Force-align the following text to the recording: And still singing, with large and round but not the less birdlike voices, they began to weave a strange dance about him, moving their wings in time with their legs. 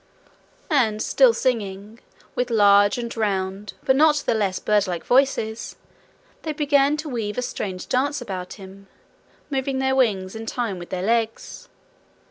And 0.71 0.99
still 0.99 1.31
singing, 1.31 1.99
with 2.33 2.49
large 2.49 2.97
and 2.97 3.15
round 3.15 3.73
but 3.83 3.95
not 3.95 4.15
the 4.25 4.33
less 4.33 4.57
birdlike 4.57 5.05
voices, 5.05 5.75
they 6.41 6.53
began 6.53 6.97
to 6.97 7.07
weave 7.09 7.37
a 7.37 7.43
strange 7.43 7.87
dance 7.87 8.19
about 8.19 8.53
him, 8.53 8.87
moving 9.51 9.77
their 9.77 9.95
wings 9.95 10.35
in 10.35 10.47
time 10.47 10.79
with 10.79 10.89
their 10.89 11.03
legs. 11.03 11.69